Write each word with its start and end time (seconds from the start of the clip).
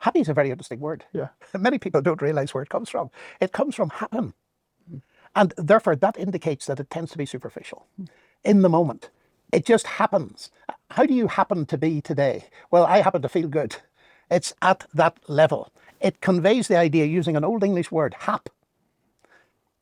Happy 0.00 0.20
is 0.20 0.28
a 0.28 0.34
very 0.34 0.50
interesting 0.50 0.80
word. 0.80 1.04
Yeah. 1.12 1.28
Many 1.58 1.78
people 1.78 2.02
don't 2.02 2.22
realize 2.22 2.54
where 2.54 2.62
it 2.62 2.70
comes 2.70 2.88
from. 2.88 3.10
It 3.40 3.52
comes 3.52 3.74
from 3.74 3.90
happen. 3.90 4.34
And 5.36 5.54
therefore, 5.56 5.96
that 5.96 6.18
indicates 6.18 6.66
that 6.66 6.80
it 6.80 6.90
tends 6.90 7.12
to 7.12 7.18
be 7.18 7.26
superficial 7.26 7.86
in 8.44 8.62
the 8.62 8.68
moment. 8.68 9.10
It 9.52 9.66
just 9.66 9.86
happens. 9.86 10.50
How 10.90 11.06
do 11.06 11.14
you 11.14 11.28
happen 11.28 11.66
to 11.66 11.78
be 11.78 12.00
today? 12.00 12.46
Well, 12.70 12.84
I 12.84 13.02
happen 13.02 13.22
to 13.22 13.28
feel 13.28 13.48
good. 13.48 13.76
It's 14.30 14.54
at 14.62 14.86
that 14.94 15.18
level. 15.28 15.72
It 16.00 16.20
conveys 16.20 16.68
the 16.68 16.76
idea, 16.76 17.04
using 17.04 17.36
an 17.36 17.44
old 17.44 17.62
English 17.62 17.92
word, 17.92 18.14
hap, 18.20 18.48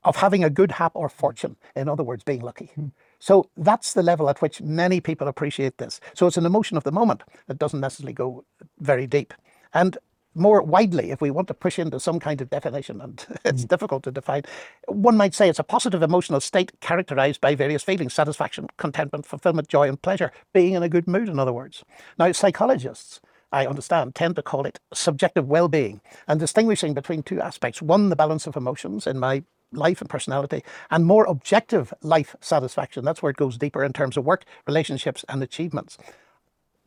of 0.05 0.17
having 0.17 0.43
a 0.43 0.51
good 0.51 0.73
hap 0.73 0.93
or 0.95 1.09
fortune. 1.09 1.57
In 1.77 1.89
other 1.89 2.03
words, 2.03 2.25
being 2.25 2.41
lucky. 2.43 2.71
So 3.19 3.51
that's 3.57 3.93
the 3.93 4.03
level 4.03 4.29
at 4.29 4.43
which 4.43 4.61
many 4.63 5.01
people 5.01 5.29
appreciate 5.29 5.79
this. 5.79 6.01
So 6.15 6.27
it's 6.27 6.37
an 6.37 6.47
emotion 6.47 6.77
of 6.77 6.85
the 6.85 6.93
moment 6.93 7.23
that 7.47 7.59
doesn't 7.59 7.81
necessarily 7.81 8.13
go 8.13 8.45
very 8.79 9.07
deep. 9.07 9.35
And 9.75 9.99
more 10.39 10.63
widely, 10.63 11.11
if 11.11 11.21
we 11.21 11.31
want 11.31 11.49
to 11.49 11.55
push 11.55 11.79
into 11.79 12.01
some 12.01 12.19
kind 12.21 12.41
of 12.41 12.51
definition, 12.51 13.01
and 13.01 13.25
it's 13.45 13.65
mm. 13.65 13.69
difficult 13.69 14.03
to 14.05 14.11
define, 14.11 14.43
one 14.87 15.17
might 15.17 15.35
say 15.35 15.49
it's 15.49 15.59
a 15.59 15.65
positive 15.65 16.03
emotional 16.03 16.41
state 16.41 16.73
characterized 16.81 17.41
by 17.41 17.55
various 17.55 17.83
feelings 17.83 18.15
satisfaction, 18.15 18.69
contentment, 18.77 19.27
fulfillment, 19.27 19.69
joy, 19.69 19.89
and 19.89 20.01
pleasure, 20.03 20.33
being 20.53 20.75
in 20.75 20.83
a 20.83 20.89
good 20.89 21.07
mood, 21.07 21.29
in 21.29 21.39
other 21.39 21.53
words. 21.53 21.85
Now, 22.19 22.33
psychologists, 22.33 23.21
I 23.53 23.67
understand, 23.67 24.15
tend 24.15 24.37
to 24.37 24.43
call 24.43 24.67
it 24.67 24.81
subjective 24.93 25.49
well 25.49 25.69
being 25.69 26.01
and 26.27 26.39
distinguishing 26.39 26.95
between 26.95 27.23
two 27.23 27.41
aspects 27.41 27.81
one, 27.81 28.09
the 28.09 28.17
balance 28.17 28.47
of 28.47 28.57
emotions 28.57 29.07
in 29.07 29.19
my 29.19 29.43
life 29.73 30.01
and 30.01 30.09
personality, 30.09 30.63
and 30.91 31.05
more 31.05 31.27
objective 31.27 31.93
life 32.03 32.35
satisfaction. 32.41 33.05
That's 33.05 33.23
where 33.23 33.31
it 33.31 33.37
goes 33.37 33.59
deeper 33.59 33.85
in 33.85 33.93
terms 33.93 34.17
of 34.17 34.25
work, 34.25 34.45
relationships, 34.67 35.25
and 35.29 35.43
achievements. 35.43 35.99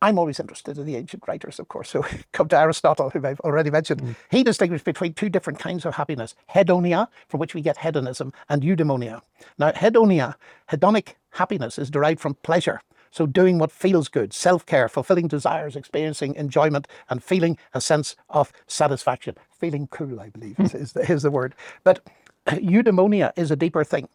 I'm 0.01 0.17
always 0.17 0.39
interested 0.39 0.77
in 0.77 0.85
the 0.85 0.95
ancient 0.95 1.23
writers, 1.27 1.59
of 1.59 1.67
course. 1.67 1.89
So 1.89 2.03
come 2.31 2.47
to 2.49 2.57
Aristotle, 2.57 3.11
whom 3.11 3.25
I've 3.25 3.39
already 3.41 3.69
mentioned. 3.69 4.01
Mm. 4.01 4.15
He 4.31 4.43
distinguished 4.43 4.85
between 4.85 5.13
two 5.13 5.29
different 5.29 5.59
kinds 5.59 5.85
of 5.85 5.95
happiness 5.95 6.35
hedonia, 6.49 7.07
from 7.27 7.39
which 7.39 7.53
we 7.53 7.61
get 7.61 7.77
hedonism, 7.77 8.33
and 8.49 8.63
eudaimonia. 8.63 9.21
Now, 9.59 9.71
hedonia, 9.71 10.35
hedonic 10.69 11.15
happiness, 11.31 11.77
is 11.77 11.89
derived 11.91 12.19
from 12.19 12.35
pleasure. 12.35 12.81
So, 13.11 13.25
doing 13.25 13.59
what 13.59 13.71
feels 13.71 14.07
good, 14.07 14.33
self 14.33 14.65
care, 14.65 14.87
fulfilling 14.87 15.27
desires, 15.27 15.75
experiencing 15.75 16.33
enjoyment, 16.35 16.87
and 17.09 17.23
feeling 17.23 17.57
a 17.73 17.81
sense 17.81 18.15
of 18.29 18.51
satisfaction. 18.67 19.35
Feeling 19.59 19.87
cool, 19.87 20.19
I 20.19 20.29
believe, 20.29 20.59
is, 20.59 20.73
is, 20.73 20.93
the, 20.93 21.11
is 21.11 21.21
the 21.21 21.31
word. 21.31 21.53
But 21.83 21.99
eudaimonia 22.47 23.33
is 23.35 23.51
a 23.51 23.55
deeper 23.55 23.83
thing. 23.83 24.07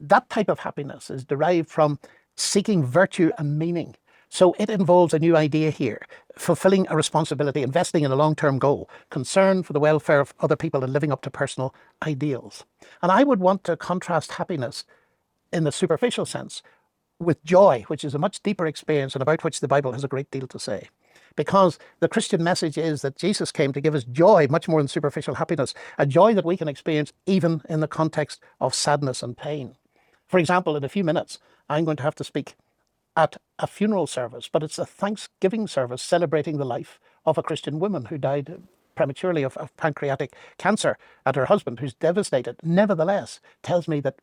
That 0.00 0.30
type 0.30 0.48
of 0.48 0.60
happiness 0.60 1.10
is 1.10 1.24
derived 1.24 1.68
from 1.68 1.98
seeking 2.36 2.84
virtue 2.84 3.32
and 3.36 3.58
meaning. 3.58 3.96
So 4.30 4.54
it 4.60 4.70
involves 4.70 5.12
a 5.12 5.18
new 5.18 5.36
idea 5.36 5.70
here 5.70 6.06
fulfilling 6.38 6.86
a 6.88 6.96
responsibility, 6.96 7.62
investing 7.62 8.04
in 8.04 8.12
a 8.12 8.16
long 8.16 8.36
term 8.36 8.58
goal, 8.58 8.88
concern 9.10 9.64
for 9.64 9.72
the 9.72 9.80
welfare 9.80 10.20
of 10.20 10.32
other 10.38 10.56
people, 10.56 10.84
and 10.84 10.92
living 10.92 11.12
up 11.12 11.20
to 11.22 11.30
personal 11.30 11.74
ideals. 12.06 12.64
And 13.02 13.10
I 13.10 13.24
would 13.24 13.40
want 13.40 13.64
to 13.64 13.76
contrast 13.76 14.32
happiness 14.32 14.84
in 15.52 15.64
the 15.64 15.72
superficial 15.72 16.24
sense 16.24 16.62
with 17.18 17.44
joy, 17.44 17.84
which 17.88 18.04
is 18.04 18.14
a 18.14 18.18
much 18.18 18.42
deeper 18.42 18.66
experience 18.66 19.14
and 19.14 19.20
about 19.20 19.42
which 19.42 19.60
the 19.60 19.68
Bible 19.68 19.92
has 19.92 20.04
a 20.04 20.08
great 20.08 20.30
deal 20.30 20.46
to 20.46 20.58
say. 20.58 20.88
Because 21.36 21.78
the 21.98 22.08
Christian 22.08 22.42
message 22.42 22.78
is 22.78 23.02
that 23.02 23.16
Jesus 23.16 23.52
came 23.52 23.72
to 23.72 23.80
give 23.80 23.94
us 23.94 24.04
joy 24.04 24.46
much 24.48 24.68
more 24.68 24.80
than 24.80 24.88
superficial 24.88 25.34
happiness, 25.34 25.74
a 25.98 26.06
joy 26.06 26.34
that 26.34 26.44
we 26.44 26.56
can 26.56 26.68
experience 26.68 27.12
even 27.26 27.62
in 27.68 27.80
the 27.80 27.88
context 27.88 28.40
of 28.60 28.74
sadness 28.74 29.22
and 29.22 29.36
pain. 29.36 29.76
For 30.28 30.38
example, 30.38 30.76
in 30.76 30.84
a 30.84 30.88
few 30.88 31.04
minutes, 31.04 31.38
I'm 31.68 31.84
going 31.84 31.96
to 31.98 32.02
have 32.04 32.14
to 32.16 32.24
speak 32.24 32.54
at 33.16 33.36
a 33.58 33.66
funeral 33.66 34.06
service, 34.06 34.48
but 34.52 34.62
it's 34.62 34.78
a 34.78 34.86
Thanksgiving 34.86 35.66
service 35.66 36.02
celebrating 36.02 36.58
the 36.58 36.64
life 36.64 36.98
of 37.26 37.36
a 37.36 37.42
Christian 37.42 37.78
woman 37.78 38.06
who 38.06 38.18
died 38.18 38.62
prematurely 38.94 39.42
of, 39.42 39.56
of 39.56 39.74
pancreatic 39.76 40.34
cancer, 40.58 40.96
and 41.24 41.36
her 41.36 41.46
husband, 41.46 41.80
who's 41.80 41.94
devastated, 41.94 42.56
nevertheless 42.62 43.40
tells 43.62 43.88
me 43.88 44.00
that 44.00 44.18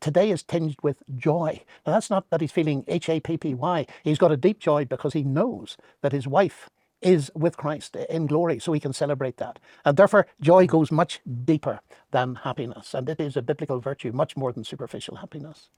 today 0.00 0.30
is 0.30 0.42
tinged 0.42 0.76
with 0.82 1.02
joy. 1.16 1.62
Now, 1.86 1.92
that's 1.92 2.10
not 2.10 2.30
that 2.30 2.40
he's 2.40 2.52
feeling 2.52 2.84
H 2.88 3.08
A 3.08 3.20
P 3.20 3.36
P 3.36 3.54
Y. 3.54 3.86
He's 4.02 4.18
got 4.18 4.32
a 4.32 4.36
deep 4.36 4.58
joy 4.58 4.84
because 4.84 5.12
he 5.12 5.22
knows 5.22 5.76
that 6.02 6.12
his 6.12 6.26
wife 6.26 6.70
is 7.02 7.30
with 7.34 7.56
Christ 7.56 7.96
in 7.96 8.26
glory, 8.26 8.58
so 8.58 8.72
he 8.72 8.80
can 8.80 8.92
celebrate 8.92 9.36
that. 9.38 9.58
And 9.84 9.96
therefore, 9.96 10.26
joy 10.40 10.66
goes 10.66 10.90
much 10.90 11.20
deeper 11.44 11.80
than 12.10 12.36
happiness, 12.36 12.94
and 12.94 13.08
it 13.08 13.20
is 13.20 13.36
a 13.36 13.42
biblical 13.42 13.80
virtue 13.80 14.12
much 14.12 14.36
more 14.36 14.52
than 14.52 14.64
superficial 14.64 15.16
happiness. 15.16 15.68